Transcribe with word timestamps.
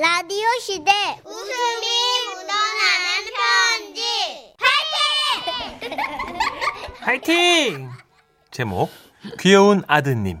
라디오 0.00 0.46
시대 0.62 0.90
웃음이 1.26 1.86
묻어나는 2.24 3.26
편지 3.36 4.54
화이팅! 7.00 7.00
화이팅! 7.00 7.90
제목 8.50 8.90
귀여운 9.40 9.82
아드님 9.86 10.40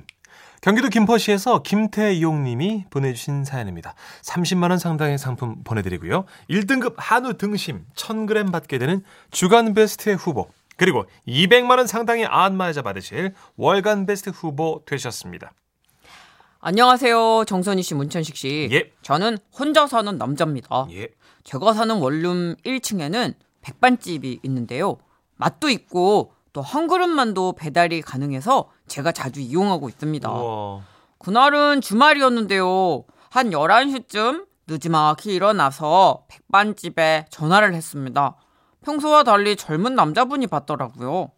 경기도 0.62 0.88
김포시에서 0.88 1.62
김태용 1.62 2.42
님이 2.42 2.86
보내주신 2.88 3.44
사연입니다. 3.44 3.94
30만원 4.22 4.78
상당의 4.78 5.18
상품 5.18 5.62
보내드리고요. 5.62 6.24
1등급 6.48 6.94
한우 6.96 7.34
등심 7.34 7.84
1000g 7.94 8.50
받게 8.50 8.78
되는 8.78 9.04
주간 9.30 9.74
베스트 9.74 10.14
후보 10.14 10.48
그리고 10.78 11.04
200만원 11.28 11.86
상당의 11.86 12.24
안마의자 12.24 12.80
받으실 12.80 13.34
월간 13.58 14.06
베스트 14.06 14.30
후보 14.30 14.82
되셨습니다. 14.86 15.52
안녕하세요. 16.62 17.44
정선희 17.46 17.82
씨, 17.82 17.94
문천식 17.94 18.36
씨. 18.36 18.68
예. 18.70 18.92
저는 19.02 19.38
혼자 19.58 19.86
사는 19.86 20.16
남자입니다. 20.18 20.86
예. 20.92 21.08
제가 21.42 21.72
사는 21.72 21.96
원룸 21.96 22.56
1층에는 22.66 23.34
백반집이 23.62 24.40
있는데요. 24.42 24.98
맛도 25.36 25.70
있고 25.70 26.34
또 26.52 26.60
한 26.60 26.86
그릇만도 26.88 27.52
배달이 27.54 28.02
가능해서 28.02 28.68
제가 28.88 29.12
자주 29.12 29.40
이용하고 29.40 29.88
있습니다. 29.88 30.30
우와. 30.30 30.80
그날은 31.18 31.80
주말이었는데요. 31.80 33.04
한 33.30 33.50
11시쯤 33.50 34.46
늦지막히 34.66 35.32
일어나서 35.34 36.24
백반집에 36.28 37.26
전화를 37.30 37.72
했습니다. 37.74 38.36
평소와 38.84 39.22
달리 39.22 39.56
젊은 39.56 39.94
남자분이 39.94 40.46
받더라고요. 40.48 41.30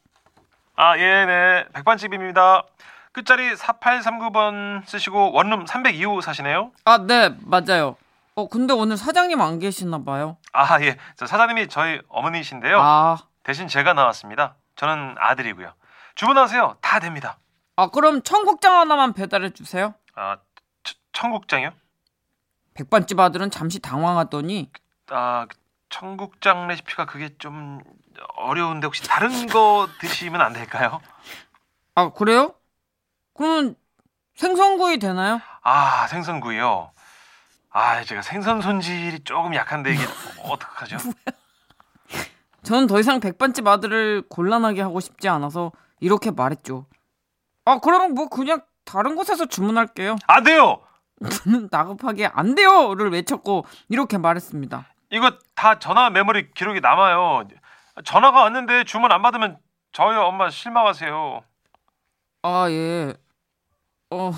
아, 0.75 0.99
예, 0.99 1.27
네. 1.27 1.65
백반집입니다. 1.75 2.65
끝자리 3.13 3.55
4839번 3.55 4.87
쓰시고 4.87 5.33
원룸 5.33 5.65
302호 5.67 6.23
사시네요. 6.23 6.73
아, 6.85 6.99
네, 6.99 7.37
맞아요. 7.41 7.97
어, 8.35 8.49
근데 8.49 8.73
오늘 8.73 8.97
사장님 8.97 9.41
안 9.41 9.59
계시나 9.59 10.03
봐요. 10.03 10.39
아, 10.53 10.81
예. 10.83 10.97
저 11.17 11.27
사장님이 11.27 11.69
저희 11.69 12.01
어머니신데요. 12.09 12.81
아, 12.81 13.19
대신 13.43 13.69
제가 13.69 13.93
나왔습니다. 13.93 14.57
저는 14.77 15.17
아들이고요. 15.19 15.75
주문하세요. 16.15 16.79
다 16.81 16.99
됩니다. 17.01 17.39
아, 17.77 17.89
그럼 17.89 18.23
청국장 18.23 18.79
하나만 18.79 19.13
배달해 19.13 19.51
주세요. 19.51 19.95
아, 20.15 20.39
천- 20.83 20.97
청국장이요? 21.13 21.73
백반집 22.75 23.21
아들은 23.21 23.51
잠시 23.51 23.79
당황하더니 23.81 24.71
아, 25.11 25.45
그 25.49 25.57
청국장 25.91 26.69
레시피가 26.69 27.05
그게 27.05 27.37
좀 27.37 27.81
어려운데 28.37 28.87
혹시 28.87 29.03
다른 29.07 29.47
거 29.47 29.87
드시면 30.01 30.41
안 30.41 30.55
될까요? 30.55 31.03
아 31.95 32.09
그래요? 32.11 32.55
그러면 33.35 33.75
생선구이 34.35 34.99
되나요? 34.99 35.41
아, 35.63 36.07
생선구이요. 36.09 36.93
아, 37.71 38.05
제가 38.05 38.23
생선 38.23 38.61
손질이 38.61 39.25
조금 39.25 39.55
약한데 39.55 39.95
이게 39.95 40.03
어떡하죠? 40.45 40.99
저는 42.63 42.87
더 42.87 43.01
이상 43.01 43.19
백반집 43.21 43.67
아들을 43.67 44.23
곤란하게 44.29 44.83
하고 44.83 45.01
싶지 45.01 45.29
않아서 45.29 45.73
이렇게 46.01 46.31
말했죠. 46.31 46.87
아 47.65 47.79
그러면 47.79 48.15
뭐 48.15 48.29
그냥 48.29 48.63
다른 48.85 49.17
곳에서 49.17 49.47
주문할게요. 49.47 50.17
안 50.27 50.45
돼요. 50.45 50.81
저는 51.45 51.69
다급하게 51.71 52.27
안 52.27 52.55
돼요를 52.55 53.11
외쳤고 53.11 53.65
이렇게 53.89 54.19
말했습니다. 54.19 54.87
이거 55.11 55.33
다 55.55 55.79
전화 55.79 56.11
메모리 56.11 56.53
기록이 56.53 56.81
남아요. 56.81 57.49
전화가 58.05 58.43
왔는데 58.43 58.85
주문 58.85 59.13
안 59.13 59.23
받으면 59.23 59.59
저희 59.93 60.17
엄마 60.17 60.49
실망하세요. 60.51 61.43
아 62.43 62.67
예. 62.71 63.15
어, 64.13 64.33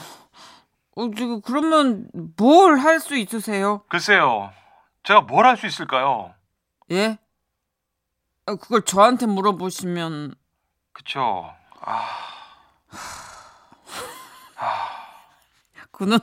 어 0.97 1.11
지금 1.17 1.41
그러면 1.42 2.08
뭘 2.36 2.78
할 2.78 3.00
수 3.00 3.17
있으세요? 3.17 3.83
글쎄요. 3.89 4.53
제가 5.03 5.22
뭘 5.22 5.44
할 5.47 5.56
수 5.56 5.66
있을까요? 5.66 6.33
예? 6.92 7.19
아, 8.47 8.55
그걸 8.55 8.83
저한테 8.83 9.27
물어보시면 9.27 10.34
그쵸. 10.93 11.53
아, 11.81 12.06
그는 15.91 16.19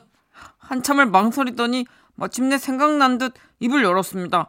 한참을 0.60 1.08
망설이더니 1.08 1.86
마침내 2.16 2.58
생각난 2.58 3.18
듯 3.18 3.34
입을 3.60 3.84
열었습니다. 3.84 4.48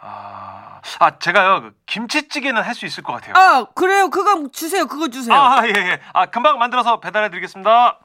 아, 0.00 0.80
아 1.00 1.18
제가요. 1.18 1.60
그 1.62 1.74
김치찌개는 1.86 2.62
할 2.62 2.74
수 2.74 2.86
있을 2.86 3.02
것 3.02 3.12
같아요. 3.14 3.34
아 3.36 3.64
그래요 3.74 4.08
그거 4.10 4.48
주세요 4.48 4.86
그거 4.86 5.08
주세요. 5.08 5.34
아, 5.36 5.66
예, 5.66 5.70
예. 5.70 6.00
아, 6.12 6.26
금방 6.26 6.58
만들어서 6.58 7.00
배달해 7.00 7.30
드리겠습니다. 7.30 7.98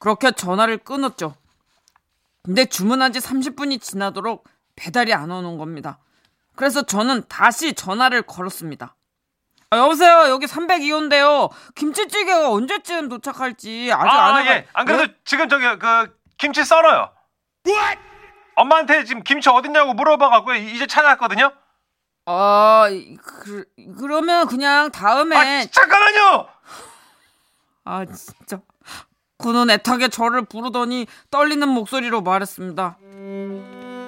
그렇게 0.00 0.32
전화를 0.32 0.78
끊었죠. 0.78 1.36
근데 2.42 2.64
주문한 2.64 3.12
지 3.12 3.20
30분이 3.20 3.80
지나도록 3.80 4.48
배달이 4.74 5.14
안 5.14 5.30
오는 5.30 5.58
겁니다. 5.58 5.98
그래서 6.56 6.82
저는 6.82 7.24
다시 7.28 7.74
전화를 7.74 8.22
걸었습니다. 8.22 8.96
아, 9.70 9.76
여보세요 9.76 10.28
여기 10.28 10.46
302호인데요. 10.46 11.50
김치찌개가 11.76 12.50
언제쯤 12.50 13.08
도착할지 13.08 13.90
아직 13.92 14.08
아, 14.08 14.26
안 14.26 14.34
와가. 14.34 14.54
예. 14.54 14.66
안 14.72 14.86
그래도 14.86 15.12
지금 15.24 15.48
저기 15.48 15.64
그 15.78 16.18
김치 16.38 16.64
썰어요. 16.64 17.12
엄마한테 18.56 19.04
지금 19.04 19.22
김치 19.22 19.48
어딨냐고 19.48 19.94
물어봐 19.94 20.28
갖고 20.28 20.54
이제 20.54 20.86
찾아왔거든요. 20.86 21.52
아 22.26 22.86
그, 23.22 23.64
그러면 23.98 24.46
그냥 24.48 24.90
다음에 24.90 25.36
아, 25.36 25.66
잠깐만요. 25.70 26.48
아 27.84 28.04
진짜 28.06 28.60
그는 29.42 29.70
애타게 29.70 30.08
저를 30.08 30.42
부르더니 30.44 31.06
떨리는 31.30 31.66
목소리로 31.68 32.20
말했습니다. 32.22 32.98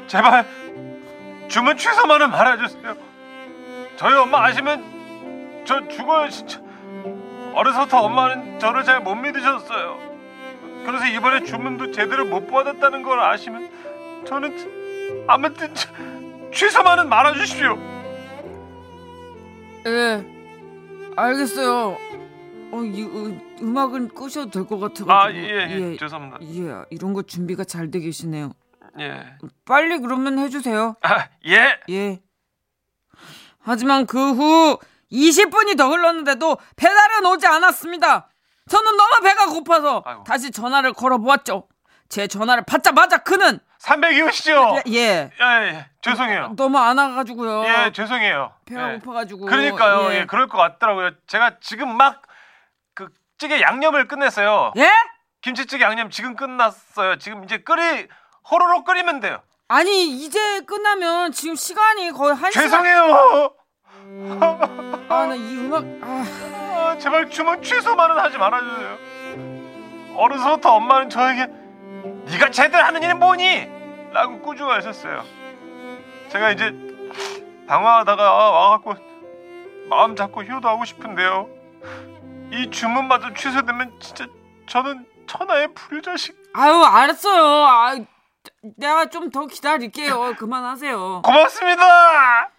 제발 0.06 0.46
주문 1.48 1.76
취소만은 1.76 2.30
말아주세요. 2.30 2.96
저희 3.96 4.14
엄마 4.14 4.44
아시면 4.44 5.62
저 5.66 5.86
죽어요 5.88 6.28
진짜. 6.30 6.60
어려서부터 7.54 7.98
엄마는 8.00 8.58
저를 8.58 8.84
잘 8.84 9.00
못 9.00 9.14
믿으셨어요. 9.14 9.98
그래서 10.84 11.06
이번에 11.06 11.44
주문도 11.44 11.92
제대로 11.92 12.24
못 12.24 12.46
받았다는 12.50 13.02
걸 13.02 13.20
아시면 13.20 13.70
저는 14.26 15.24
아무튼 15.28 15.74
저- 15.74 15.88
취소만은 16.52 17.08
말아주십시오. 17.08 17.78
예, 19.86 20.24
알겠어요. 21.16 21.96
어, 22.72 22.82
이 22.82 23.02
음, 23.02 23.56
음악은 23.60 24.08
끄셔도 24.14 24.50
될 24.50 24.66
것 24.66 24.78
같아가지고. 24.78 25.12
아예 25.12 25.92
예, 25.92 25.96
죄송합니다. 25.96 26.38
예, 26.42 26.84
이런 26.90 27.12
거 27.12 27.22
준비가 27.22 27.64
잘 27.64 27.90
돼 27.90 28.00
계시네요. 28.00 28.52
예. 29.00 29.36
빨리 29.64 29.98
그러면 29.98 30.38
해주세요. 30.38 30.96
아 31.02 31.28
예. 31.46 31.78
예. 31.90 32.20
하지만 33.60 34.06
그 34.06 34.18
후 34.32 34.78
20분이 35.12 35.76
더 35.76 35.88
흘렀는데도 35.90 36.56
배달은 36.76 37.26
오지 37.26 37.46
않았습니다. 37.46 38.28
저는 38.68 38.96
너무 38.96 39.10
배가 39.22 39.46
고파서 39.46 40.02
아이고. 40.06 40.24
다시 40.24 40.50
전화를 40.50 40.92
걸어보았죠. 40.94 41.68
제 42.08 42.26
전화를 42.26 42.64
받자마자 42.64 43.18
그는 43.18 43.58
302호시죠? 43.80 44.82
예, 44.88 44.92
예. 44.98 45.30
예, 45.40 45.68
예. 45.68 45.86
죄송해요. 46.00 46.54
너무 46.56 46.78
안 46.78 46.96
와가지고요. 46.98 47.64
예, 47.66 47.92
죄송해요. 47.92 48.52
배가 48.64 48.94
예. 48.94 48.98
고파가지고. 48.98 49.46
그러니까요. 49.46 50.14
예. 50.14 50.26
그럴 50.26 50.48
것 50.48 50.56
같더라고요. 50.58 51.10
제가 51.26 51.58
지금 51.60 51.96
막 51.96 52.22
그 53.42 53.48
찌개 53.48 53.60
양념을 53.60 54.06
끝냈어요. 54.06 54.72
예? 54.76 54.88
김치찌개 55.40 55.82
양념 55.82 56.10
지금 56.10 56.36
끝났어요. 56.36 57.18
지금 57.18 57.42
이제 57.42 57.58
끓이 57.58 58.06
호로록 58.48 58.84
끓이면 58.84 59.18
돼요. 59.18 59.42
아니 59.66 60.06
이제 60.10 60.60
끝나면 60.60 61.32
지금 61.32 61.56
시간이 61.56 62.12
거의 62.12 62.36
한 62.36 62.52
시간. 62.52 62.68
죄송해요. 62.68 63.52
아나 65.08 65.34
이 65.34 65.56
음악 65.58 65.84
아, 66.02 66.24
아, 66.92 66.98
제발 66.98 67.30
주문 67.30 67.60
취소만은 67.62 68.16
하지 68.16 68.38
말아주세요. 68.38 68.98
어려서부터 70.16 70.74
엄마는 70.74 71.10
저에게 71.10 71.46
네가 72.30 72.50
제대로 72.50 72.84
하는 72.84 73.02
일이 73.02 73.12
뭐니? 73.12 73.68
라고 74.12 74.40
꾸중하셨어요. 74.40 75.24
제가 76.28 76.52
이제 76.52 76.72
당황하다가 77.66 78.50
와갖고 78.52 78.94
마음 79.88 80.14
잡고 80.14 80.44
효도하고 80.44 80.84
싶은데요. 80.84 81.48
이 82.52 82.70
주문마저 82.70 83.32
취소되면 83.34 83.98
진짜 84.00 84.26
저는 84.68 85.06
천하의 85.26 85.72
불자식. 85.74 86.36
아유 86.54 86.82
알았어요. 86.84 87.44
아 87.66 87.96
내가 88.76 89.06
좀 89.08 89.30
더 89.30 89.46
기다릴게요. 89.46 90.34
그만하세요. 90.38 91.22
고맙습니다. 91.22 92.50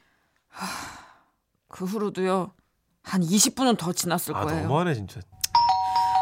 그 1.69 1.85
후로도요 1.85 2.53
한 3.03 3.21
20분은 3.21 3.77
더 3.77 3.91
지났을 3.93 4.35
아 4.35 4.41
거예요. 4.41 4.61
너무하네 4.63 4.93
진짜. 4.95 5.19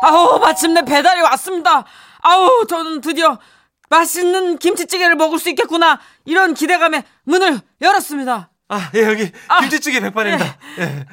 아우 0.04 0.40
마침내 0.40 0.84
배달이 0.84 1.22
왔습니다. 1.22 1.86
아우 2.22 2.66
저는 2.68 3.02
드디어 3.02 3.38
맛있는 3.90 4.58
김치찌개를 4.58 5.16
먹을 5.16 5.38
수 5.38 5.50
있겠구나 5.50 6.00
이런 6.26 6.54
기대감에 6.54 7.04
문을 7.24 7.60
열었습니다. 7.82 8.50
아 8.70 8.92
예 8.96 9.04
여기 9.04 9.32
아, 9.48 9.60
김치찌개 9.62 10.00
백반입니다. 10.00 10.46
예. 10.80 11.06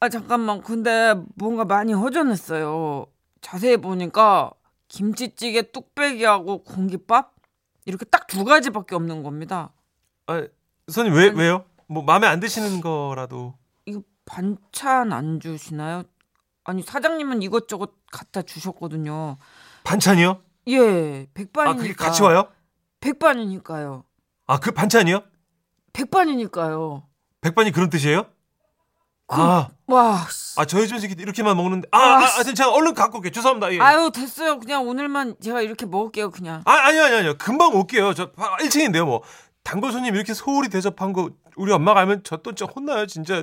아 0.00 0.08
잠깐만 0.08 0.62
근데 0.62 1.14
뭔가 1.34 1.64
많이 1.64 1.92
허전했어요. 1.92 3.06
자세히 3.40 3.76
보니까 3.76 4.52
김치찌개 4.88 5.62
뚝배기하고 5.70 6.62
공깃밥 6.62 7.34
이렇게 7.84 8.04
딱 8.04 8.26
두 8.28 8.44
가지밖에 8.44 8.94
없는 8.94 9.22
겁니다. 9.22 9.72
아, 10.26 10.46
손님 10.88 11.14
왜 11.14 11.28
왜요? 11.28 11.64
뭐 11.86 12.02
마음에 12.02 12.26
안 12.26 12.40
드시는 12.40 12.82
거라도. 12.82 13.54
이거 13.86 14.02
반찬 14.26 15.12
안 15.14 15.40
주시나요? 15.40 16.02
아니 16.64 16.82
사장님은 16.82 17.40
이것저것 17.42 17.94
갖다 18.12 18.42
주셨거든요. 18.42 19.38
반찬이요? 19.84 20.42
예, 20.68 21.26
백반이니까. 21.32 21.70
아, 21.70 21.74
그게 21.82 21.94
같이 21.94 22.22
와요? 22.22 22.48
백반이니까요. 23.00 24.04
아, 24.46 24.60
그 24.60 24.72
반찬이요? 24.72 25.22
백반이니까요. 25.94 27.04
백반이 27.40 27.72
그런 27.72 27.88
뜻이에요? 27.88 28.26
그- 29.28 29.36
아, 29.40 29.68
와, 29.86 30.26
씨. 30.30 30.58
아 30.58 30.64
저희 30.64 30.86
이렇게- 30.86 31.14
이렇게만 31.18 31.54
먹는데. 31.56 31.86
아, 31.92 31.98
아, 31.98 32.18
아, 32.22 32.24
아, 32.24 32.42
제가 32.42 32.70
얼른 32.72 32.94
갖고 32.94 33.18
올게요. 33.18 33.30
죄송합니다. 33.30 33.72
예. 33.74 33.78
아유 33.78 34.10
됐어요. 34.12 34.58
그냥 34.58 34.88
오늘만 34.88 35.36
제가 35.42 35.60
이렇게 35.60 35.84
먹을게요. 35.86 36.30
그냥. 36.30 36.62
아, 36.64 36.72
아니요, 36.72 37.02
아니요, 37.04 37.18
아니요. 37.18 37.34
금방 37.38 37.74
올게요. 37.74 38.14
저 38.14 38.32
1층인데요, 38.32 39.04
뭐. 39.04 39.22
단골 39.64 39.92
손님 39.92 40.14
이렇게 40.14 40.32
소홀히 40.32 40.68
대접한 40.70 41.12
거 41.12 41.28
우리 41.56 41.72
엄마가 41.72 42.00
알면 42.00 42.22
저 42.24 42.38
또 42.38 42.54
진짜 42.54 42.72
혼나요, 42.74 43.04
진짜. 43.06 43.42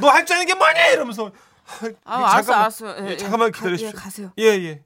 너할 0.00 0.26
줄 0.26 0.34
아는 0.36 0.46
게 0.46 0.54
뭐니? 0.54 0.80
이러면서. 0.94 1.30
아, 2.04 2.16
알았어, 2.16 2.36
잠깐만. 2.36 2.60
알았어요. 2.62 2.96
예, 2.98 3.06
예, 3.06 3.12
예. 3.12 3.16
잠깐만 3.16 3.52
가- 3.52 3.56
기다려 3.58 3.76
주십시오. 3.76 3.96
예, 3.96 4.02
가세요. 4.02 4.32
예, 4.38 4.44
예. 4.44 4.82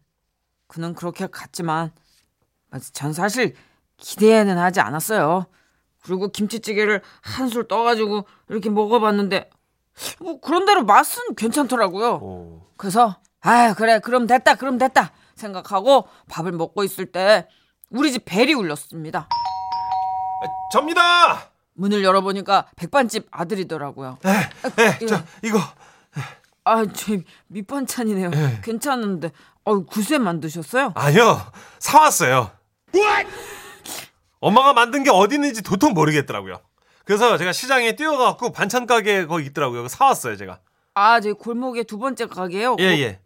그는 0.69 0.95
그렇게 0.95 1.27
갔지만 1.27 1.91
전 2.93 3.15
사실 3.15 3.55
기대는 3.97 4.59
하지 4.59 4.81
않았어요. 4.81 5.47
그리고 6.03 6.29
김치찌개를 6.29 7.01
한술 7.23 7.67
떠가지고 7.67 8.27
이렇게 8.51 8.69
먹어봤는데 8.69 9.49
뭐 10.21 10.41
그런 10.41 10.65
대로 10.67 10.85
맛은 10.85 11.35
괜찮더라고요. 11.37 12.15
오. 12.15 12.67
그래서 12.77 13.17
아 13.41 13.75
그래 13.75 13.99
그럼 14.01 14.27
됐다 14.27 14.55
그럼 14.57 14.79
됐다 14.79 15.13
생각하고 15.35 16.09
밥을 16.29 16.53
먹고 16.53 16.85
있을 16.85 17.07
때 17.07 17.49
우리 17.91 18.13
집 18.13 18.25
벨이 18.25 18.55
울렸습니다. 18.55 19.29
아, 19.31 20.47
접니다! 20.73 21.51
문을 21.75 22.05
열어보니까 22.05 22.67
백반집 22.77 23.27
아들이더라고요. 23.31 24.19
예, 24.27 24.51
예, 25.03 25.07
저, 25.07 25.23
이거. 25.43 25.59
아, 26.65 26.85
저 26.87 27.17
밑반찬이네요. 27.49 28.31
예. 28.33 28.61
괜찮은데. 28.63 29.33
어, 29.65 29.81
구세 29.85 30.19
만드셨어요? 30.19 30.93
아니요, 30.95 31.41
사 31.79 32.01
왔어요. 32.01 32.51
엄마가 34.41 34.73
만든 34.75 35.03
게 35.03 35.11
어디 35.11 35.37
있는지 35.37 35.63
도통 35.63 35.95
모르겠더라고요. 35.95 36.61
그래서 37.05 37.37
제가 37.39 37.53
시장에 37.53 37.97
뛰어가갖고 37.97 38.53
반찬 38.53 38.87
가게 38.87 39.27
거기 39.27 39.47
있더라고요. 39.47 39.89
사왔어요, 39.89 40.37
제가. 40.37 40.61
아, 40.95 41.21
저 41.21 41.35
골목의 41.35 41.85
두 41.85 41.99
번째 41.99 42.27
가게요. 42.27 42.77
예, 42.81 42.85
예. 43.01 43.21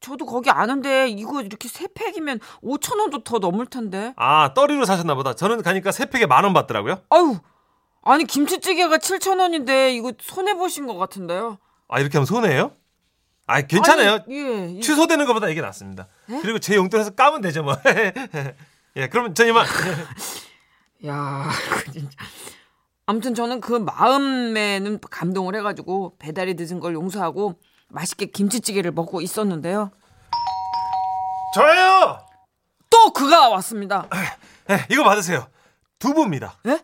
저도 0.00 0.26
거기 0.26 0.50
아는데 0.50 1.08
이거 1.08 1.40
이렇게 1.42 1.66
세 1.68 1.86
팩이면 1.94 2.38
5천 2.62 2.98
원도 2.98 3.24
더 3.24 3.38
넘을 3.38 3.66
텐데. 3.66 4.12
아, 4.16 4.52
떠리로 4.54 4.84
사셨나 4.84 5.14
보다. 5.14 5.34
저는 5.34 5.62
가니까 5.62 5.92
세 5.92 6.06
팩에 6.06 6.26
만 6.26 6.44
원 6.44 6.52
받더라고요. 6.52 7.00
아유, 7.10 7.38
아니 8.02 8.24
김치찌개가 8.24 8.98
7천 8.98 9.38
원인데 9.40 9.94
이거 9.94 10.12
손해 10.20 10.54
보신 10.54 10.86
것 10.86 10.96
같은데요. 10.98 11.58
아, 11.88 12.00
이렇게 12.00 12.18
하면 12.18 12.26
손해예요? 12.26 12.72
아, 13.46 13.60
괜찮아요. 13.62 14.20
아니, 14.26 14.36
예. 14.36 14.70
이- 14.76 14.80
취소되는 14.80 15.24
것보다 15.26 15.48
이게 15.48 15.60
낫습니다. 15.62 16.08
네? 16.26 16.40
그리고 16.42 16.58
제 16.58 16.76
용돈에서 16.76 17.10
까면 17.10 17.40
되죠, 17.40 17.62
뭐. 17.62 17.74
예, 18.96 19.08
그러면 19.08 19.34
전 19.34 19.48
이만. 19.48 19.66
야, 21.06 21.48
그 21.84 21.92
진짜. 21.92 22.10
아무튼 23.06 23.34
저는 23.34 23.60
그 23.60 23.72
마음에는 23.74 24.98
감동을 25.10 25.54
해가지고 25.56 26.16
배달이 26.18 26.54
늦은 26.54 26.80
걸 26.80 26.94
용서하고 26.94 27.58
맛있게 27.88 28.26
김치찌개를 28.26 28.92
먹고 28.92 29.20
있었는데요. 29.20 29.90
저요! 31.54 32.18
또 32.90 33.12
그가 33.12 33.48
왔습니다. 33.50 34.08
예, 34.70 34.86
이거 34.90 35.04
받으세요. 35.04 35.46
두부입니다. 35.98 36.58
예? 36.66 36.80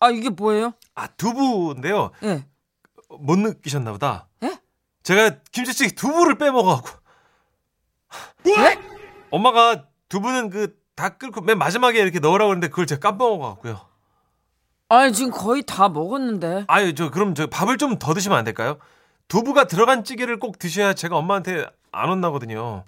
아 0.00 0.10
이게 0.10 0.28
뭐예요? 0.30 0.72
아, 0.94 1.06
두부인데요. 1.08 2.10
예. 2.22 2.46
못 3.18 3.38
느끼셨나 3.38 3.92
보다. 3.92 4.28
예? 4.44 4.56
제가 5.02 5.38
김치찌개 5.52 5.94
두부를 5.94 6.38
빼먹어갖고. 6.38 6.88
예? 8.48 8.78
엄마가 9.30 9.84
두부는 10.08 10.50
그 10.50 10.86
다 10.96 11.10
끓고 11.10 11.42
맨 11.42 11.58
마지막에 11.58 12.00
이렇게 12.00 12.20
넣으라고 12.20 12.52
했는데 12.52 12.68
그걸 12.68 12.86
제가 12.86 13.00
깜빡먹어갖고요. 13.10 13.78
아니 14.88 15.12
지금 15.12 15.30
거의 15.32 15.62
다 15.64 15.88
먹었는데. 15.88 16.64
아유, 16.68 16.94
저 16.94 17.10
그럼 17.10 17.34
저 17.34 17.46
밥을 17.46 17.76
좀 17.78 17.98
더 17.98 18.14
드시면 18.14 18.38
안 18.38 18.44
될까요? 18.44 18.78
두부가 19.28 19.64
들어간 19.66 20.04
찌개를 20.04 20.38
꼭 20.38 20.58
드셔야 20.58 20.94
제가 20.94 21.16
엄마한테 21.16 21.66
안 21.90 22.08
혼나거든요. 22.08 22.84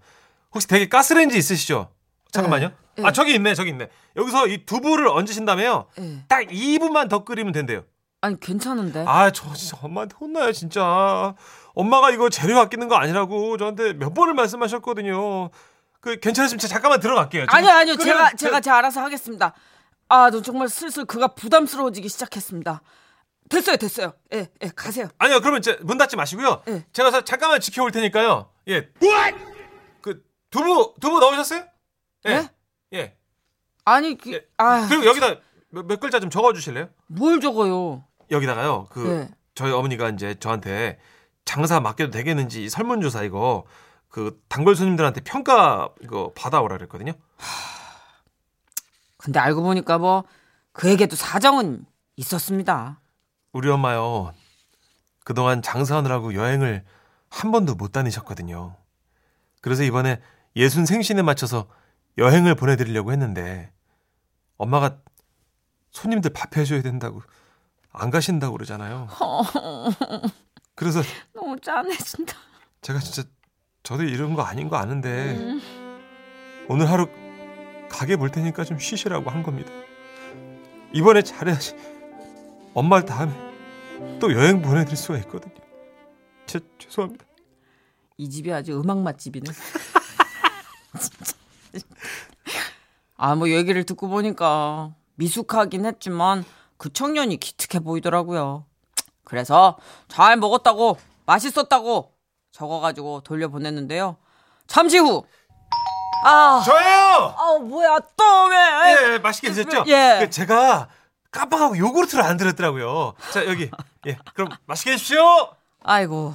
혹시 0.55 0.69
되게 0.69 0.89
가스레인지 0.89 1.37
있으시죠? 1.37 1.89
잠깐만요. 2.31 2.71
예. 2.99 3.03
아, 3.05 3.13
저기 3.13 3.35
있네, 3.35 3.55
저기 3.55 3.71
있네. 3.71 3.89
여기서 4.17 4.47
이 4.47 4.65
두부를 4.65 5.09
얹으신 5.09 5.45
다음에요. 5.45 5.87
예. 5.99 6.25
딱 6.29 6.43
2분만 6.47 7.09
더 7.09 7.25
끓이면 7.25 7.53
된대요. 7.53 7.83
아니 8.21 8.39
괜찮은데. 8.39 9.05
아, 9.07 9.31
저 9.31 9.53
진짜 9.55 9.77
엄마한테 9.83 10.15
혼나요, 10.21 10.53
진짜. 10.53 11.35
엄마가 11.75 12.11
이거 12.11 12.29
재료 12.29 12.59
아끼는 12.59 12.89
거 12.89 12.97
아니라고 12.97 13.57
저한테 13.57 13.93
몇 13.95 14.15
번을 14.15 14.35
말씀하셨거든요. 14.35 15.51
그 16.01 16.19
괜찮으시면 16.21 16.59
제가 16.61 16.73
잠깐만 16.75 17.01
들어갈게요. 17.01 17.47
아니요 17.49 17.71
아니요 17.73 17.97
제가 17.97 18.31
저- 18.31 18.37
제가 18.37 18.61
제가 18.61 18.79
알아서 18.79 19.01
하겠습니다. 19.03 19.53
아, 20.09 20.31
너 20.31 20.41
정말 20.43 20.69
슬슬 20.69 21.05
그가 21.05 21.29
부담스러워지기 21.29 22.09
시작했습니다. 22.09 22.83
됐어요 23.49 23.77
됐어요. 23.77 24.13
예, 24.35 24.49
예 24.63 24.69
가세요. 24.75 25.09
아니요, 25.19 25.41
그러면 25.41 25.63
제, 25.63 25.79
문 25.83 25.99
닫지 25.99 26.17
마시고요. 26.17 26.63
예. 26.69 26.85
제가 26.93 27.11
서 27.11 27.25
잠깐만 27.25 27.61
지켜올 27.61 27.91
테니까요. 27.93 28.51
예. 28.69 28.91
그 30.03 30.23
두부 30.51 30.95
두부 31.01 31.19
넣으셨어요? 31.21 31.65
예. 32.27 32.31
예? 32.31 32.51
예. 32.95 33.17
아니 33.85 34.19
그, 34.19 34.33
예. 34.33 34.47
아, 34.59 34.87
그리고 34.89 35.07
여기다 35.07 35.37
몇, 35.71 35.87
몇 35.87 36.01
글자 36.01 36.21
좀 36.21 36.29
적어 36.31 36.53
주실래요? 36.53 36.89
뭘 37.07 37.41
적어요? 37.41 38.05
여기다가요. 38.31 38.89
그 38.91 39.09
예. 39.09 39.35
저희 39.55 39.73
어머니가 39.73 40.11
이제 40.11 40.35
저한테 40.39 40.99
장사 41.47 41.81
맡겨도 41.81 42.11
되겠는지 42.11 42.65
이 42.65 42.69
설문조사 42.69 43.23
이거 43.23 43.65
그 44.09 44.39
단골 44.49 44.77
손님들한테 44.77 45.23
평가 45.23 45.89
이거 46.03 46.33
받아오라 46.35 46.77
그랬거든요. 46.77 47.13
근데 49.29 49.41
알고 49.41 49.63
보니까 49.63 49.99
뭐 49.99 50.25
그에게도 50.73 51.15
사정은 51.15 51.85
있었습니다. 52.17 52.99
우리 53.53 53.69
엄마요. 53.69 54.33
그동안 55.23 55.61
장사하느라고 55.61 56.33
여행을 56.33 56.83
한 57.29 57.53
번도 57.53 57.75
못 57.75 57.93
다니셨거든요. 57.93 58.75
그래서 59.61 59.83
이번에 59.83 60.23
예순 60.57 60.87
생신에 60.87 61.21
맞춰서 61.21 61.69
여행을 62.17 62.55
보내드리려고 62.55 63.13
했는데 63.13 63.71
엄마가 64.57 64.97
손님들 65.91 66.31
밥 66.33 66.57
해줘야 66.57 66.81
된다고 66.81 67.21
안 67.93 68.11
가신다고 68.11 68.55
그러잖아요. 68.55 69.09
그래서 70.75 71.03
너무 71.35 71.61
짠해진다. 71.61 72.35
제가 72.81 72.99
진짜 73.01 73.29
저도 73.83 74.05
이런 74.05 74.33
거 74.33 74.41
아닌 74.41 74.71
거 74.71 74.77
아는데 74.77 75.37
오늘 76.71 76.91
하루 76.91 77.09
가게 77.89 78.17
볼 78.17 78.31
테니까 78.31 78.65
좀 78.65 78.79
쉬시라고 78.79 79.31
한 79.31 79.43
겁니다. 79.43 79.71
이번에 80.93 81.23
잘해야지 81.23 81.77
엄마 82.75 83.05
다음에 83.05 83.33
또 84.21 84.33
여행 84.33 84.63
보내드릴 84.63 84.97
수가 84.97 85.19
있거든요. 85.19 85.55
제, 86.47 86.61
죄송합니다. 86.79 87.25
이 88.17 88.29
집이 88.31 88.53
아주 88.53 88.81
음악 88.81 88.99
맛집이네. 88.99 89.51
아, 93.17 93.35
뭐 93.35 93.51
얘기를 93.51 93.85
듣고 93.85 94.09
보니까 94.09 94.95
미숙하긴 95.17 95.85
했지만 95.87 96.45
그 96.77 96.93
청년이 96.93 97.39
기특해 97.39 97.81
보이더라고요. 97.81 98.65
그래서 99.25 99.77
잘 100.07 100.37
먹었다고 100.37 100.97
맛있었다고 101.27 102.15
적어가지고 102.53 103.23
돌려보냈는데요. 103.23 104.17
잠시 104.67 104.99
후. 104.99 105.25
아, 106.25 106.63
저예요. 106.65 107.35
아 107.37 107.59
뭐야 107.61 107.99
또 108.17 108.25
왜? 108.47 108.57
예, 108.57 109.13
예, 109.15 109.19
맛있게 109.19 109.51
드셨죠? 109.51 109.85
예. 109.89 110.19
그 110.21 110.31
제가 110.31 110.89
깜빡하고 111.31 111.77
요구르트를 111.79 112.25
안 112.25 112.37
드렸더라고요. 112.37 113.15
자 113.33 113.47
여기 113.47 113.71
예 114.07 114.19
그럼 114.35 114.49
맛있게 114.67 114.93
드십시오. 114.93 115.23
아이고 115.85 116.35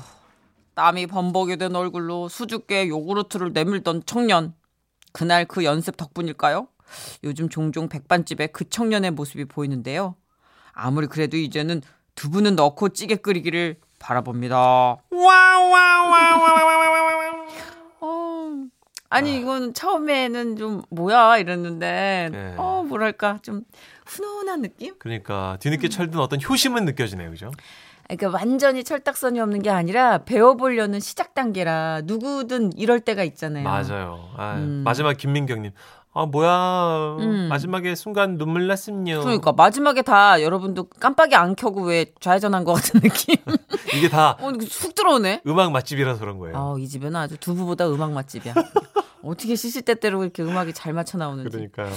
땀이 0.76 1.08
범벅이 1.08 1.58
된 1.58 1.76
얼굴로 1.76 2.30
수줍게 2.30 2.88
요구르트를 2.88 3.54
내밀던 3.54 4.04
청년 4.06 4.54
그날 5.12 5.46
그 5.46 5.64
연습 5.64 5.96
덕분일까요? 5.98 6.68
요즘 7.24 7.50
종종 7.50 7.88
백반집에 7.88 8.48
그 8.48 8.68
청년의 8.70 9.12
모습이 9.12 9.46
보이는데요 9.46 10.16
아무리 10.74 11.08
그래도 11.08 11.38
이제는 11.38 11.82
두부는 12.16 12.56
넣고 12.56 12.90
찌개 12.90 13.16
끓이기를 13.16 13.78
바라봅니다 14.00 14.58
어, 14.58 14.98
아니 19.14 19.38
이거는 19.38 19.74
처음에는 19.74 20.58
좀 20.58 20.82
뭐야 20.90 21.38
이랬는데 21.38 22.30
네. 22.32 22.56
어 22.58 22.84
뭐랄까 22.88 23.38
좀 23.42 23.62
훈훈한 24.06 24.62
느낌? 24.62 24.96
그러니까 25.00 25.58
뒤늦게 25.60 25.90
철든 25.90 26.20
어떤 26.20 26.40
효심은 26.42 26.86
느껴지네요, 26.86 27.30
그죠? 27.30 27.52
그러니까 28.08 28.38
완전히 28.38 28.84
철딱선이 28.84 29.40
없는 29.40 29.62
게 29.62 29.70
아니라 29.70 30.20
배워보려는 30.20 31.00
시작 31.00 31.34
단계라 31.34 32.02
누구든 32.04 32.74
이럴 32.76 33.00
때가 33.00 33.24
있잖아요. 33.24 33.64
맞아요. 33.64 34.30
아, 34.36 34.56
음. 34.56 34.82
마지막 34.84 35.16
김민경님. 35.16 35.72
아 36.16 36.28
뭐야 36.28 37.18
음. 37.22 37.48
마지막에 37.50 37.96
순간 37.96 38.38
눈물 38.38 38.68
났음요. 38.68 39.22
그러니까 39.22 39.52
마지막에 39.52 40.04
다 40.04 40.44
여러분도 40.44 40.84
깜빡이 41.00 41.34
안 41.36 41.56
켜고 41.56 41.86
왜 41.86 42.06
좌회전한 42.20 42.66
것 42.66 42.74
같은 42.74 43.00
느낌. 43.00 43.36
이게 43.96 44.10
다 44.10 44.38
어, 44.40 44.50
훅 44.50 44.94
들어오네. 44.94 45.42
음악 45.48 45.72
맛집이라서 45.72 46.20
그런 46.20 46.38
거예요. 46.38 46.56
아, 46.56 46.76
이 46.78 46.88
집은 46.88 47.16
아주 47.16 47.38
두부보다 47.38 47.90
음악 47.90 48.12
맛집이야. 48.12 48.54
어떻게 49.24 49.56
시시때때로 49.56 50.24
이렇게 50.24 50.44
음악이 50.44 50.74
잘 50.74 50.94
맞춰 50.94 51.18
나오는지. 51.18 51.50
그러니까요. 51.50 51.92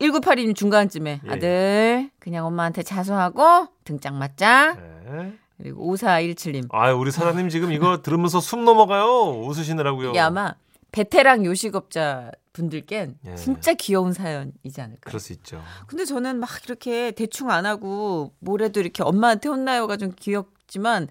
1982님 0.00 0.54
중간쯤에 0.54 1.20
예. 1.24 1.30
아들 1.30 2.10
그냥 2.18 2.46
엄마한테 2.46 2.82
자수하고 2.82 3.68
등짝 3.84 4.14
맞자. 4.14 4.74
네. 4.74 5.34
그리고 5.56 5.94
5417님. 5.94 6.66
아 6.70 6.92
우리 6.92 7.10
사장님 7.10 7.48
지금 7.48 7.72
이거 7.72 8.02
들으면서 8.02 8.40
숨 8.40 8.64
넘어가요. 8.64 9.44
웃으시느라고요. 9.46 10.10
이게 10.10 10.20
아마 10.20 10.54
베테랑 10.92 11.44
요식업자 11.44 12.32
분들겐 12.52 13.18
예. 13.26 13.34
진짜 13.36 13.74
귀여운 13.74 14.12
사연이지 14.12 14.80
않을까. 14.80 15.00
그럴 15.04 15.20
수 15.20 15.32
있죠. 15.32 15.62
근데 15.86 16.04
저는 16.04 16.38
막 16.38 16.48
이렇게 16.64 17.10
대충 17.12 17.50
안 17.50 17.66
하고 17.66 18.32
뭐래도 18.40 18.80
이렇게 18.80 19.02
엄마한테 19.02 19.48
혼나요가 19.48 19.96
좀 19.96 20.12
귀엽지만 20.18 21.08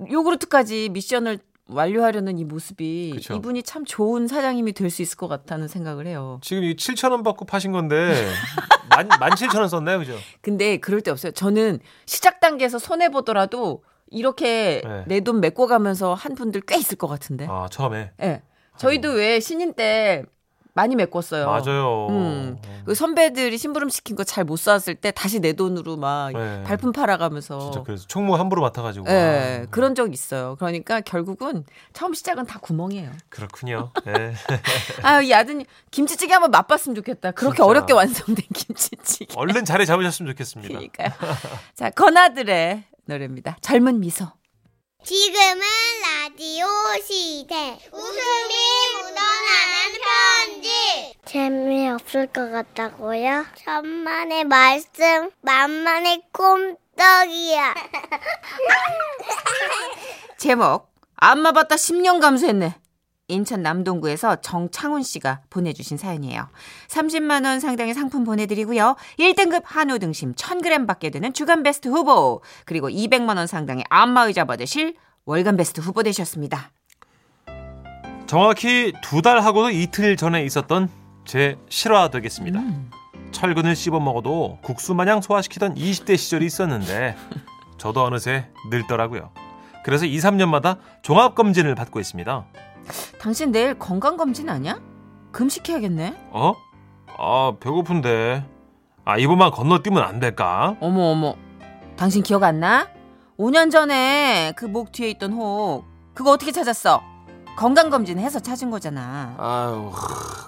음. 0.00 0.10
요구르트까지 0.10 0.90
미션을 0.90 1.38
완료하려는 1.68 2.38
이 2.38 2.44
모습이 2.44 3.12
그쵸. 3.16 3.34
이분이 3.34 3.62
참 3.64 3.84
좋은 3.84 4.26
사장님이 4.28 4.72
될 4.72 4.90
수 4.90 5.02
있을 5.02 5.16
것 5.16 5.26
같다는 5.28 5.66
생각을 5.68 6.06
해요. 6.06 6.38
지금 6.42 6.62
이 6.64 6.74
7천 6.76 7.10
원 7.10 7.22
받고 7.24 7.44
파신 7.44 7.72
건데 7.72 8.28
만, 8.88 9.08
만 9.08 9.30
7천 9.32 9.58
원 9.58 9.68
썼나요, 9.68 9.98
그죠? 9.98 10.16
근데 10.42 10.76
그럴 10.78 11.00
때 11.00 11.10
없어요. 11.10 11.32
저는 11.32 11.80
시작 12.06 12.38
단계에서 12.40 12.78
손해 12.78 13.08
보더라도 13.10 13.82
이렇게 14.10 14.80
네. 14.84 15.04
내돈 15.08 15.40
메꿔 15.40 15.66
가면서 15.66 16.14
한 16.14 16.36
분들 16.36 16.60
꽤 16.62 16.76
있을 16.76 16.96
것 16.96 17.08
같은데. 17.08 17.46
아 17.50 17.66
처음에 17.68 18.12
예. 18.22 18.42
저희도 18.76 19.10
왜 19.12 19.40
신인 19.40 19.74
때 19.74 20.22
많이 20.76 20.94
메꿨어요. 20.94 21.46
맞아요. 21.46 22.06
음. 22.10 22.58
그 22.84 22.94
선배들이 22.94 23.56
심부름 23.56 23.88
시킨 23.88 24.14
거 24.14 24.24
잘못 24.24 24.58
쐈을 24.58 24.94
때 24.96 25.10
다시 25.10 25.40
내 25.40 25.54
돈으로 25.54 25.96
막 25.96 26.32
네. 26.34 26.62
발품 26.64 26.92
팔아가면서. 26.92 27.58
진짜 27.58 27.82
그래서 27.82 28.04
총무 28.06 28.36
함부로 28.36 28.60
맡아가지고. 28.60 29.06
예, 29.08 29.62
아, 29.64 29.70
그런 29.70 29.94
적 29.94 30.12
있어요. 30.12 30.54
그러니까 30.58 31.00
결국은 31.00 31.64
처음 31.94 32.12
시작은 32.12 32.44
다 32.44 32.58
구멍이에요. 32.60 33.10
그렇군요. 33.30 33.90
네. 34.04 34.34
아, 35.02 35.22
이 35.22 35.32
아드님 35.32 35.64
김치찌개 35.90 36.34
한번 36.34 36.50
맛봤으면 36.50 36.94
좋겠다. 36.96 37.30
그렇게 37.30 37.56
진짜. 37.56 37.66
어렵게 37.66 37.94
완성된 37.94 38.44
김치찌개. 38.54 39.34
얼른 39.34 39.64
자리 39.64 39.86
잡으셨으면 39.86 40.30
좋겠습니다. 40.32 40.68
그러니까요. 40.68 41.08
자, 41.74 41.88
건아들의 41.88 42.84
노래입니다. 43.06 43.56
젊은 43.62 43.98
미소. 44.00 44.26
지금은 45.04 45.60
라디오 46.02 46.66
시대. 47.02 47.78
웃음이 47.92 48.54
묻어나는. 48.94 49.75
재미없을 51.40 52.28
것 52.28 52.50
같다고요? 52.50 53.44
천만의 53.56 54.44
말씀, 54.44 55.30
만만의 55.42 56.22
꼼떡이야. 56.32 57.74
제목 60.38 60.88
안마 61.16 61.52
받다 61.52 61.74
10년 61.76 62.22
감수했네. 62.22 62.76
인천 63.28 63.60
남동구에서 63.60 64.36
정창훈 64.36 65.02
씨가 65.02 65.40
보내주신 65.50 65.98
사연이에요. 65.98 66.48
30만 66.88 67.44
원 67.44 67.60
상당의 67.60 67.92
상품 67.92 68.24
보내드리고요. 68.24 68.96
1등급 69.18 69.60
한우 69.66 69.98
등심 69.98 70.34
1000g 70.36 70.86
받게 70.86 71.10
되는 71.10 71.34
주간 71.34 71.62
베스트 71.62 71.88
후보 71.88 72.40
그리고 72.64 72.88
200만 72.88 73.36
원 73.36 73.46
상당의 73.46 73.84
안마의자 73.90 74.46
받으실 74.46 74.94
월간 75.26 75.58
베스트 75.58 75.82
후보 75.82 76.02
되셨습니다. 76.02 76.70
정확히 78.26 78.94
두 79.02 79.20
달 79.20 79.40
하고도 79.40 79.68
이틀 79.68 80.16
전에 80.16 80.42
있었던 80.42 81.04
제 81.26 81.58
실화 81.68 82.08
되겠습니다. 82.08 82.60
철근을 83.32 83.74
씹어 83.76 84.00
먹어도 84.00 84.58
국수 84.62 84.94
마냥 84.94 85.20
소화시키던 85.20 85.74
20대 85.74 86.16
시절이 86.16 86.46
있었는데 86.46 87.16
저도 87.78 88.04
어느새 88.04 88.48
늙더라고요. 88.70 89.30
그래서 89.84 90.04
2, 90.06 90.16
3년마다 90.18 90.78
종합 91.02 91.34
검진을 91.34 91.74
받고 91.74 92.00
있습니다. 92.00 92.46
당신 93.20 93.52
내일 93.52 93.78
건강 93.78 94.16
검진 94.16 94.48
아니야? 94.48 94.80
금식해야겠네. 95.32 96.14
어? 96.30 96.54
아 97.18 97.52
배고픈데. 97.60 98.44
아 99.04 99.18
이번만 99.18 99.50
건너뛰면 99.50 100.02
안 100.02 100.18
될까? 100.20 100.76
어머 100.80 101.10
어머. 101.10 101.34
당신 101.96 102.22
기억 102.22 102.42
안 102.42 102.60
나? 102.60 102.88
5년 103.38 103.70
전에 103.70 104.52
그 104.56 104.66
목 104.66 104.92
뒤에 104.92 105.10
있던 105.10 105.32
혹 105.32 105.84
그거 106.14 106.30
어떻게 106.32 106.50
찾았어? 106.52 107.02
건강검진 107.56 108.18
해서 108.18 108.38
찾은 108.38 108.70
거잖아. 108.70 109.34
아유 109.38 109.90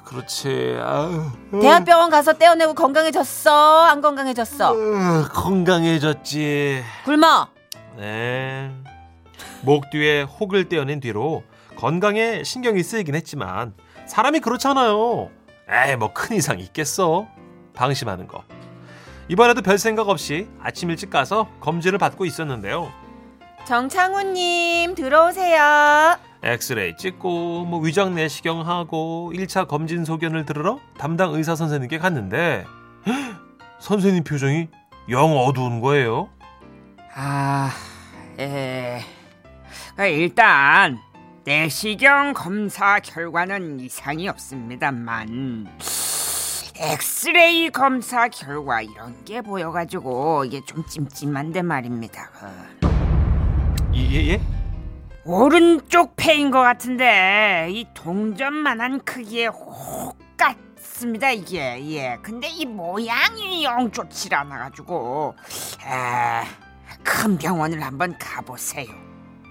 그렇지. 0.04 0.78
아유. 0.82 1.24
대학병원 1.60 2.10
가서 2.10 2.34
떼어내고 2.34 2.74
건강해졌어? 2.74 3.84
안 3.84 4.00
건강해졌어? 4.00 4.74
으, 4.74 5.28
건강해졌지. 5.32 6.82
굶어. 7.04 7.48
네. 7.96 8.70
목 9.62 9.90
뒤에 9.90 10.22
혹을 10.22 10.68
떼어낸 10.68 11.00
뒤로 11.00 11.42
건강에 11.76 12.44
신경이 12.44 12.82
쓰이긴 12.82 13.14
했지만 13.14 13.72
사람이 14.06 14.40
그렇잖아요. 14.40 15.30
에이 15.70 15.96
뭐 15.96 16.12
큰 16.12 16.36
이상 16.36 16.58
있겠어. 16.60 17.26
방심하는 17.74 18.26
거. 18.26 18.42
이번에도 19.28 19.60
별 19.62 19.78
생각 19.78 20.08
없이 20.08 20.48
아침 20.62 20.90
일찍 20.90 21.10
가서 21.10 21.48
검진을 21.60 21.98
받고 21.98 22.24
있었는데요. 22.24 22.90
정창훈님 23.66 24.94
들어오세요. 24.94 26.16
엑스레이 26.42 26.96
찍고 26.96 27.64
뭐 27.64 27.80
위장 27.80 28.14
내시경 28.14 28.66
하고 28.66 29.32
1차 29.34 29.66
검진 29.66 30.04
소견을 30.04 30.44
들으러 30.44 30.78
담당 30.96 31.34
의사 31.34 31.56
선생님께 31.56 31.98
갔는데 31.98 32.64
헉, 33.06 33.14
선생님 33.80 34.24
표정이 34.24 34.68
영 35.10 35.36
어두운 35.36 35.80
거예요. 35.80 36.28
아, 37.14 37.70
에, 38.38 39.00
그 39.96 40.04
일단 40.04 40.98
내시경 41.44 42.34
검사 42.34 43.00
결과는 43.00 43.80
이상이 43.80 44.28
없습니다만 44.28 45.66
엑스레이 46.80 47.70
검사 47.70 48.28
결과 48.28 48.82
이런 48.82 49.24
게 49.24 49.40
보여가지고 49.40 50.44
이게 50.44 50.60
좀 50.64 50.86
찜찜한데 50.86 51.62
말입니다. 51.62 52.30
그. 52.30 52.88
예, 53.94 54.34
예? 54.34 54.57
오른쪽 55.28 56.16
폐인 56.16 56.50
것 56.50 56.60
같은데 56.60 57.68
이 57.70 57.86
동전만한 57.92 59.00
크기의 59.04 59.48
혹 59.48 60.16
같습니다 60.38 61.30
이게 61.30 61.78
예 61.90 62.16
근데 62.22 62.48
이 62.48 62.64
모양이 62.64 63.62
영 63.62 63.90
좋질 63.90 64.34
않아 64.34 64.56
가지고 64.56 65.34
아, 65.86 66.44
큰 67.04 67.36
병원을 67.36 67.82
한번 67.82 68.16
가보세요 68.18 68.86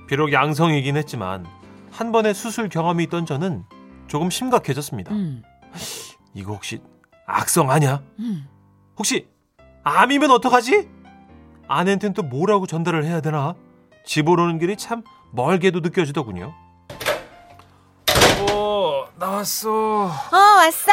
비록 0.08 0.34
양성이긴 0.34 0.98
했지만 0.98 1.46
한 1.92 2.12
번의 2.12 2.34
수술 2.34 2.70
경험이 2.70 3.04
있던 3.04 3.28
저는 3.28 3.64
조금 4.08 4.30
심각해졌습니다. 4.30 5.14
음, 5.14 5.44
이거 6.34 6.54
혹시 6.54 6.80
악성 7.26 7.70
아냐? 7.70 8.02
음. 8.20 8.48
혹시 8.98 9.28
암이면 9.84 10.32
어떡하지? 10.32 10.90
아내한테는 11.68 12.14
또 12.14 12.24
뭐라고 12.24 12.66
전달을 12.66 13.04
해야 13.04 13.20
되나? 13.20 13.56
집 14.08 14.30
오르는 14.30 14.58
길이 14.58 14.78
참 14.78 15.04
멀게도 15.32 15.82
느껴지더군요. 15.82 16.54
어, 18.52 19.06
나왔어. 19.20 19.70
어 20.06 20.36
왔어 20.38 20.92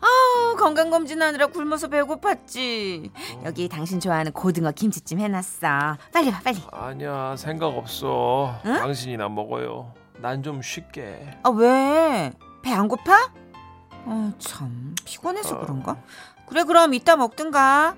어 0.00 0.56
건강검진하느라 0.56 1.48
굶어서 1.48 1.88
배고팠지 1.88 3.10
여기 3.44 3.68
당신 3.68 4.00
좋아하는 4.00 4.32
고등어 4.32 4.72
김치찜 4.72 5.20
해놨어 5.20 5.98
빨리 6.12 6.30
와 6.30 6.40
빨리 6.42 6.58
아니야, 6.72 7.36
생각 7.36 7.66
없어. 7.66 8.54
응? 8.64 8.74
당신이나 8.78 9.28
먹어요. 9.28 9.92
난좀 10.18 10.62
쉽게. 10.62 11.38
아 11.42 11.50
왜? 11.50 12.32
배 12.62 12.72
안 12.72 12.88
고파? 12.88 13.30
어 14.06 14.32
참 14.38 14.94
피곤해서 15.04 15.60
그런가? 15.60 15.96
그래 16.48 16.64
그럼 16.64 16.94
이따 16.94 17.16
먹든가 17.16 17.96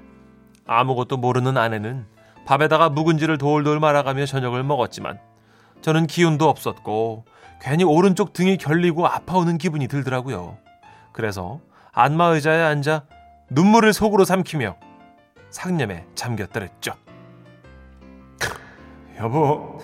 아무것도 0.66 1.16
모르는 1.16 1.56
아내는 1.56 2.06
밥에다가 2.48 2.88
묵은지를 2.88 3.36
돌돌 3.36 3.78
말아가며 3.78 4.24
저녁을 4.24 4.62
먹었지만 4.62 5.18
저는 5.82 6.06
기운도 6.06 6.48
없었고 6.48 7.26
괜히 7.60 7.84
오른쪽 7.84 8.32
등이 8.32 8.56
결리고 8.56 9.06
아파오는 9.06 9.58
기분이 9.58 9.86
들더라고요. 9.86 10.56
그래서 11.12 11.60
안마 11.92 12.28
의자에 12.28 12.62
앉아 12.62 13.04
눈물을 13.50 13.92
속으로 13.92 14.24
삼키며 14.24 14.76
상념에 15.50 16.06
잠겼더랬죠. 16.14 16.94
여보, 19.20 19.78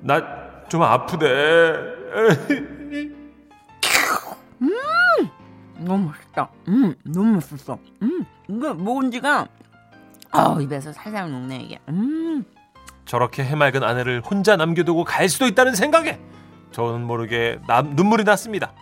나 0.00 0.44
좀 0.68 0.82
아프대. 0.82 1.26
너무 5.78 6.08
맛있다. 6.08 6.48
음, 6.68 6.94
너무 7.04 7.34
맛있어. 7.34 7.78
음, 8.02 8.24
이게 8.48 8.72
묵은지가 8.72 9.46
아 10.34 10.58
입에서 10.60 10.92
살살 10.92 11.30
녹네 11.30 11.58
이게. 11.58 11.78
음, 11.88 12.44
저렇게 13.04 13.44
해맑은 13.44 13.84
아내를 13.84 14.20
혼자 14.20 14.56
남겨두고 14.56 15.04
갈 15.04 15.28
수도 15.28 15.46
있다는 15.46 15.74
생각에 15.74 16.18
저는 16.72 17.06
모르게 17.06 17.60
남, 17.68 17.94
눈물이 17.94 18.24
났습니다. 18.24 18.72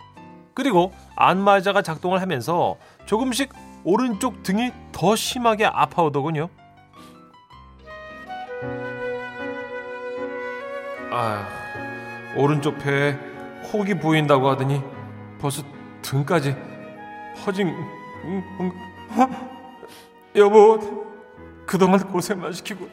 그리고 0.55 0.91
안마의자가 1.15 1.83
작동을 1.83 2.21
하면서 2.21 2.75
조금씩 3.05 3.53
오른쪽 3.83 4.41
등이 4.41 4.71
더 4.91 5.15
심하게 5.15 5.65
아파오더군요. 5.65 6.49
아, 11.11 11.47
오른쪽 12.35 12.79
배에 12.79 13.11
혹이 13.71 13.93
보인다고 13.93 14.49
하더니 14.49 14.81
벌써 15.39 15.61
등까지 16.01 16.55
퍼진 17.43 17.67
음, 17.67 18.43
음, 18.59 18.71
여보 20.35 21.12
그동안 21.65 21.99
고생만 21.99 22.53
시키고 22.53 22.87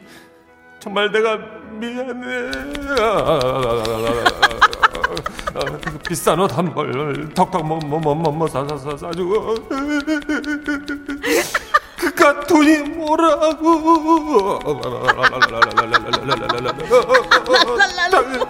정말 0.79 1.11
내가 1.11 1.37
미안해. 1.71 2.51
그 5.83 5.99
비싼 6.07 6.39
옷 6.39 6.51
한 6.57 6.73
벌 6.73 7.33
턱턱 7.33 7.65
뭐뭐뭐뭐 7.65 8.47
사사사 8.47 8.97
사주고. 8.97 9.55
그깟 11.97 12.47
돈이 12.47 12.79
뭐라고. 12.95 14.59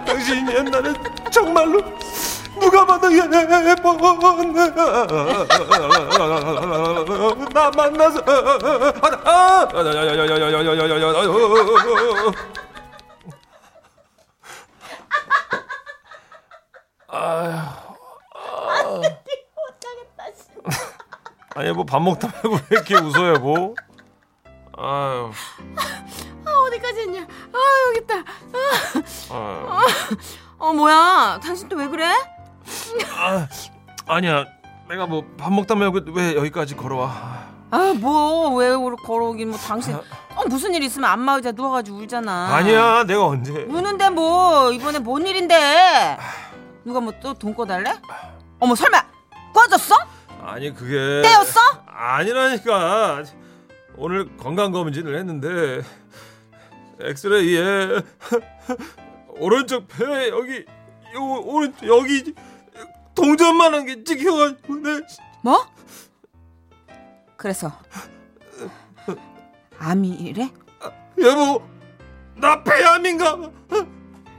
당신 0.06 0.48
옛날에 0.50 0.94
정말로 1.30 1.82
누가 2.60 2.86
봐도 2.86 3.12
예뻐 3.12 3.92
나 7.52 7.70
만나서 7.70 8.22
아니 21.54 21.72
뭐 21.72 21.84
밥 21.84 22.00
먹다 22.02 22.28
말고 22.28 22.50
왜 22.54 22.60
이렇게 22.70 22.94
웃어요 22.96 23.38
뭐 23.38 23.74
아유 24.78 25.30
아, 26.44 26.50
어디까지 26.66 27.00
했냐? 27.02 27.20
아, 27.20 27.58
여기 27.88 27.98
있다. 28.00 28.14
아, 29.30 29.84
아유. 29.86 30.16
어, 30.58 30.72
뭐야? 30.72 31.38
당신 31.42 31.68
또 31.68 31.76
왜 31.76 31.86
그래? 31.88 32.12
아, 33.16 33.48
아니야 34.06 34.44
내가 34.88 35.06
뭐 35.06 35.24
밥 35.38 35.52
먹다 35.52 35.74
말고 35.74 36.00
왜 36.12 36.34
여기까지 36.36 36.76
걸어와 36.76 37.50
아, 37.70 37.94
뭐, 37.98 38.54
왜 38.56 38.68
걸어오긴 39.06 39.48
뭐 39.48 39.58
당신. 39.58 39.94
어, 39.94 40.44
무슨 40.46 40.74
일 40.74 40.82
있으면 40.82 41.08
안마 41.08 41.36
의자 41.36 41.52
누워가지고 41.52 41.96
울잖아. 41.98 42.54
아니야 42.54 43.04
내가 43.04 43.24
언제 43.26 43.50
우는데 43.62 44.10
뭐, 44.10 44.70
이번에 44.72 44.98
뭔 44.98 45.26
일인데? 45.26 46.18
누가 46.84 47.00
뭐 47.00 47.12
또 47.18 47.32
돈 47.32 47.54
꺼달래? 47.54 47.94
어머, 48.60 48.74
설마, 48.74 49.02
꺼졌어? 49.54 49.94
아니 50.42 50.74
그게 50.74 51.22
떼었어? 51.22 51.60
아니라니까 51.86 53.24
오늘 53.96 54.36
건강검진을 54.36 55.16
했는데 55.18 55.80
엑스레이에 57.00 58.02
오른쪽 59.40 59.88
배 59.88 60.28
여기 60.28 60.64
요 61.14 61.22
오른쪽 61.44 61.86
여기 61.86 62.34
동전만한 63.14 63.86
게 63.86 64.04
찍혀가지고 64.04 64.76
내 64.76 65.00
뭐? 65.42 65.66
그래서 67.36 67.72
암이래? 69.78 70.50
여보 71.20 71.62
나 72.36 72.62
폐암인가 72.62 73.36
봐. 73.36 73.50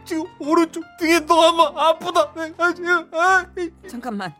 지금 0.05 0.25
오른쪽 0.39 0.83
등이 0.99 1.25
너무 1.25 1.61
아프다 1.63 2.33
잠깐만. 3.87 4.33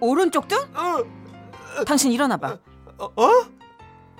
오른쪽 0.00 0.48
등? 0.48 0.58
어, 0.74 1.84
당신 1.84 2.10
일어나봐. 2.10 2.58
어, 2.98 3.04
어? 3.16 3.28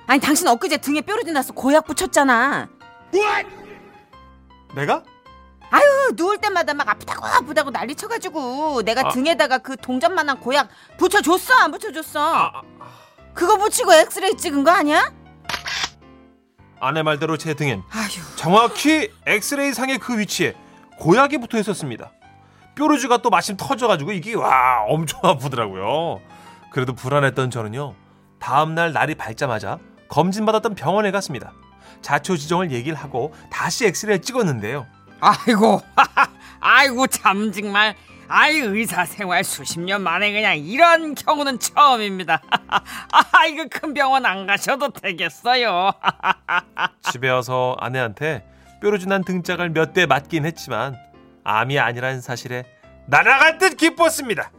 아니, 0.06 0.20
당신 0.20 0.46
엊그제 0.48 0.78
등에 0.78 1.00
뾰루지 1.00 1.32
나서 1.32 1.52
고약 1.52 1.86
붙였잖아. 1.86 2.68
내가? 4.74 5.02
아유, 5.70 6.12
누울 6.16 6.38
때마다 6.38 6.74
막 6.74 6.88
아프다고 6.88 7.24
아프다고 7.26 7.70
난리 7.70 7.94
쳐가지고 7.94 8.82
내가 8.82 9.02
아. 9.06 9.08
등에다가 9.10 9.58
그 9.58 9.76
동전만한 9.76 10.40
고약 10.40 10.68
붙여줬어? 10.98 11.54
안 11.54 11.70
붙여줬어? 11.70 12.34
아, 12.36 12.62
그거 13.34 13.56
붙이고 13.56 13.92
엑스레이 13.94 14.36
찍은 14.36 14.64
거 14.64 14.70
아니야? 14.72 15.12
아내 16.80 17.02
말대로 17.02 17.36
제 17.36 17.54
등엔 17.54 17.82
아휴. 17.90 18.36
정확히 18.36 19.10
엑스레이 19.26 19.72
상의 19.72 19.98
그 19.98 20.18
위치에 20.18 20.54
고약이 20.98 21.38
붙어 21.38 21.58
있었습니다. 21.58 22.10
뾰루지가 22.74 23.18
또 23.18 23.30
마침 23.30 23.56
터져가지고 23.56 24.12
이게 24.12 24.34
와 24.34 24.84
엄청 24.88 25.20
아프더라고요. 25.22 26.20
그래도 26.70 26.94
불안했던 26.94 27.50
저는요. 27.50 27.94
다음날 28.38 28.92
날이 28.92 29.14
밝자마자 29.14 29.78
검진받았던 30.08 30.74
병원에 30.74 31.10
갔습니다. 31.10 31.52
자초지종을 32.00 32.70
얘기를 32.72 32.96
하고 32.96 33.34
다시 33.50 33.86
엑스레이를 33.86 34.22
찍었는데요. 34.22 34.86
아이고, 35.20 35.80
아이고 36.60 37.06
참 37.08 37.52
정말. 37.52 37.94
아이 38.32 38.58
의사 38.58 39.04
생활 39.04 39.42
수십 39.42 39.80
년 39.80 40.02
만에 40.02 40.30
그냥 40.32 40.56
이런 40.56 41.16
경우는 41.16 41.58
처음입니다. 41.58 42.40
아 43.12 43.46
이거 43.46 43.66
큰 43.68 43.92
병원 43.92 44.24
안 44.24 44.46
가셔도 44.46 44.90
되겠어요. 44.90 45.90
집에 47.10 47.28
와서 47.28 47.76
아내한테 47.80 48.44
뾰루 48.80 49.00
지 49.00 49.08
난 49.08 49.24
등짝을 49.24 49.70
몇 49.70 49.92
대 49.94 50.06
맞긴 50.06 50.44
했지만 50.46 50.96
암이 51.42 51.80
아니라는 51.80 52.20
사실에 52.20 52.62
날아갈 53.06 53.58
듯 53.58 53.76
기뻤습니다. 53.76 54.52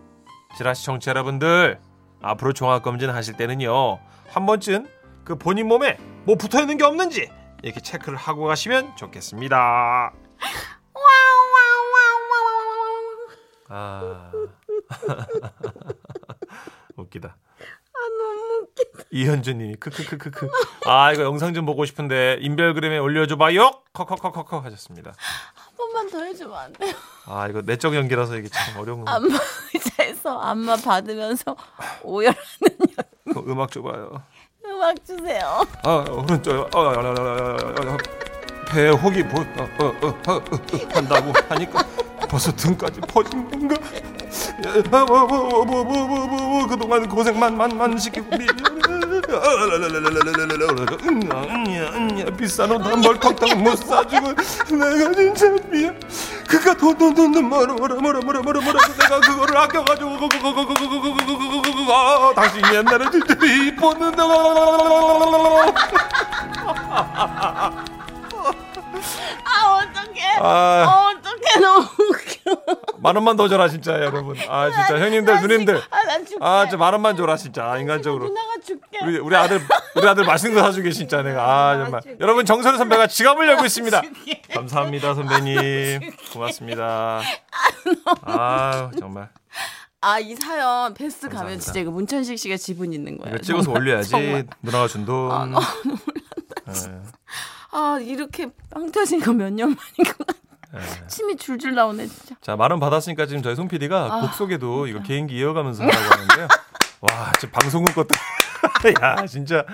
지라시 0.57 0.83
청취자 0.85 1.11
여러분들 1.11 1.79
앞으로 2.21 2.51
종합검진 2.51 3.09
하실 3.09 3.37
때는요 3.37 3.99
한 4.33 4.45
번쯤 4.45 4.85
그 5.23 5.37
본인 5.37 5.69
몸에 5.69 5.95
뭐 6.25 6.35
붙어 6.35 6.59
있는 6.59 6.77
게 6.77 6.83
없는지 6.83 7.29
이렇게 7.63 7.79
체크를 7.79 8.17
하고 8.17 8.43
가시면 8.47 8.97
좋겠습니다. 8.97 10.11
아 13.73 14.29
웃기다. 16.97 17.29
아 17.29 17.99
너무 18.17 18.63
웃기다. 18.63 19.03
이현주 19.11 19.53
님이 19.53 19.75
크크크크크. 19.75 20.49
아 20.87 21.13
이거 21.13 21.23
영상 21.23 21.53
좀 21.53 21.65
보고 21.65 21.85
싶은데 21.85 22.37
인별그램에 22.41 22.97
올려줘 22.97 23.37
봐요. 23.37 23.71
커커커커커 23.93 24.59
하셨습니다. 24.59 25.13
한 25.53 25.75
번만 25.77 26.09
더 26.09 26.21
해주면 26.21 26.53
안 26.57 26.73
돼요? 26.73 26.93
아 27.27 27.47
이거 27.47 27.61
내적 27.61 27.95
연기라서 27.95 28.35
이게 28.37 28.49
참 28.49 28.77
어려운 28.77 29.05
거. 29.05 29.11
안마 29.11 29.37
의자에서 29.73 30.37
안마 30.39 30.75
받으면서 30.75 31.55
오열하는 32.03 32.37
그 33.33 33.39
음악 33.47 33.71
줘봐요. 33.71 34.21
음악 34.65 35.05
주세요. 35.05 35.65
아 35.83 36.05
오른쪽 36.09 36.75
어, 36.75 36.77
어, 36.77 36.81
어, 36.81 36.89
어, 36.89 36.91
어, 36.91 37.93
어, 37.93 37.97
배혹이 38.71 39.23
보, 39.23 39.41
어, 39.41 39.45
어, 39.79 39.85
어, 40.01 40.07
어, 40.27 40.33
어, 40.35 40.41
한다고 40.93 41.33
하니까 41.49 41.83
벌써 42.29 42.51
등까지 42.53 43.01
퍼진 43.01 43.49
건가? 43.49 43.75
그동안 46.69 47.09
고생만 47.09 47.57
만만 47.57 47.97
시키고 47.97 48.27
미안해. 48.37 48.61
비싼 52.37 52.71
옷한 52.71 53.01
벌컥당 53.01 53.61
못 53.61 53.75
사주고 53.75 54.33
내가 54.73 55.13
진짜 55.13 55.49
미안. 55.69 55.99
그가 56.47 56.73
돈돈돈돈 56.73 57.49
뭐라 57.49 57.73
뭐라 57.73 57.95
뭐라 57.95 58.19
뭐라 58.21 58.39
뭐라 58.41 58.61
뭐라 58.61 58.79
내가 58.97 59.19
그거를 59.19 59.57
아껴가지고 59.57 60.29
아 61.91 62.31
당신 62.35 62.61
옛날에 62.73 63.11
진짜 63.11 63.35
이뻤는데. 63.45 64.21
아, 70.43 70.85
어, 70.85 71.17
어떡해 71.17 71.59
너무 71.61 71.87
웃겨. 72.09 72.75
만 72.99 73.15
원만 73.15 73.35
더 73.37 73.47
줘라 73.47 73.67
진짜 73.69 73.93
여러분. 73.93 74.35
아 74.49 74.69
진짜 74.71 74.99
형님들 75.03 75.41
누님들. 75.41 75.81
아나 75.89 76.17
줄게. 76.17 76.37
아, 76.39 76.63
진짜 76.65 76.77
만 76.77 76.93
원만 76.93 77.15
줘라 77.15 77.37
진짜 77.37 77.77
인간적으로. 77.77 78.25
누나가 78.25 78.53
줄게. 78.65 78.99
우리 79.03 79.17
우리 79.19 79.35
아들 79.35 79.61
우리 79.95 80.07
아들 80.07 80.23
맛있는 80.25 80.55
거 80.55 80.61
사주게 80.63 80.91
진짜 80.91 81.21
내가 81.21 81.43
아 81.43 81.77
정말 81.83 82.01
여러분 82.19 82.45
정선우 82.45 82.77
선배가 82.77 83.07
지갑을 83.07 83.47
열고 83.49 83.65
있습니다. 83.65 84.01
감사합니다 84.53 85.13
선배님 85.15 86.11
고맙습니다. 86.33 87.21
아 88.23 88.91
정말 88.99 89.29
아 90.03 90.19
이 90.19 90.35
사연 90.35 90.93
가면 90.95 90.95
감사합니다. 90.95 91.59
진짜 91.61 91.79
이거 91.79 91.91
문천식 91.91 92.37
씨가 92.39 92.57
지분 92.57 92.91
있는 92.93 93.17
거예요. 93.19 93.37
찍어서 93.39 93.65
정말, 93.65 93.81
올려야지 93.83 94.09
정말. 94.09 94.47
누나가 94.63 94.87
준 94.87 95.05
돈. 95.05 95.31
아, 95.31 95.45
너무 95.45 95.61
예, 96.69 96.71
아 97.71 97.99
이렇게 98.01 98.49
빵 98.69 98.91
터진 98.91 99.19
거 99.19 99.31
몇 99.33 99.49
년 99.51 99.69
만인 99.69 100.13
것 100.17 100.25
같아. 100.27 100.39
예. 100.75 101.07
침이 101.07 101.35
줄줄 101.35 101.75
나오네 101.75 102.07
진짜. 102.07 102.35
자 102.41 102.55
만원 102.55 102.79
받았으니까 102.79 103.25
지금 103.25 103.41
저희 103.43 103.55
송 103.55 103.67
PD가 103.67 104.05
아, 104.17 104.21
곡 104.21 104.33
소개도 104.33 104.87
이거 104.87 105.01
개인기 105.01 105.35
이어가면서 105.37 105.83
하라고 105.83 105.97
하는데요. 106.13 106.47
와 107.01 107.31
지금 107.39 107.51
방송국 107.51 107.93
것도 107.95 108.09
야 109.01 109.25
진짜 109.25 109.65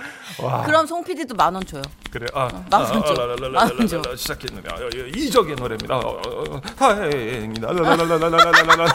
와 0.41 0.63
그럼 0.63 0.87
송 0.87 1.03
PD도 1.03 1.35
만 1.35 1.53
원 1.53 1.63
줘요. 1.65 1.81
그래 2.09 2.25
아 2.33 2.47
만원 2.71 3.05
줘. 3.05 3.13
아, 3.13 3.35
만원 3.51 3.87
줘. 3.87 4.01
시작했는데 4.15 4.69
아, 4.71 4.77
예, 4.95 5.09
이적의 5.09 5.55
노래입니다. 5.55 5.97
어, 5.97 5.99
어, 5.99 6.55
어, 6.55 6.61
다행이다. 6.61 7.71
라라라라라라라라. 7.73 8.85